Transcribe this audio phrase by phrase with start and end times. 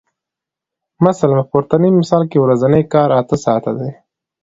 [1.07, 3.91] مثلاً په پورتني مثال کې ورځنی کار اته ساعته دی